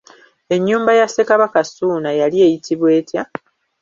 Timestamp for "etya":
2.99-3.23